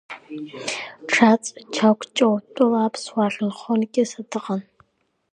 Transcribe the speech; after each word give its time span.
Чаҵә 1.11 1.49
Чагә 1.73 2.05
Ҷоутәыла 2.15 2.79
аԥсуаа 2.81 3.27
ахьынхо 3.27 3.71
Анкьыса 3.73 4.21
дыҟан. 4.29 4.61